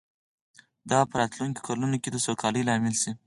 دا 0.89 0.97
به 1.03 1.09
په 1.11 1.15
راتلونکو 1.21 1.65
کلونو 1.67 1.97
کې 2.01 2.09
د 2.11 2.17
سوکالۍ 2.25 2.61
لامل 2.69 2.95
شي 3.01 3.11